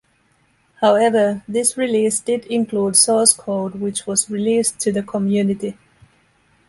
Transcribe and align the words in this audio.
However, 0.77 1.43
this 1.47 1.77
release 1.77 2.21
did 2.21 2.45
include 2.47 2.95
source 2.95 3.33
code 3.33 3.75
which 3.75 4.07
was 4.07 4.31
released 4.31 4.79
to 4.79 4.91
the 4.91 5.03
community. 5.03 5.77